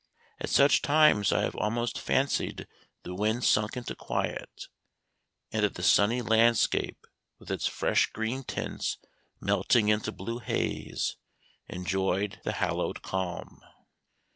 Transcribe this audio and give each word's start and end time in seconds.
At 0.39 0.49
such 0.49 0.81
times 0.81 1.31
I 1.31 1.43
have 1.43 1.53
almost 1.55 1.99
fancied 1.99 2.65
the 3.03 3.13
wind 3.13 3.43
sunk 3.43 3.77
into 3.77 3.93
quiet, 3.93 4.65
and 5.51 5.63
that 5.63 5.75
the 5.75 5.83
sunny 5.83 6.23
landscape, 6.23 7.05
with 7.37 7.51
its 7.51 7.67
fresh 7.67 8.07
green 8.07 8.43
tints 8.43 8.97
melting 9.39 9.89
into 9.89 10.11
blue 10.11 10.39
haze, 10.39 11.17
enjoyed 11.69 12.41
the 12.43 12.53
hallowed 12.53 13.03
calm. 13.03 13.61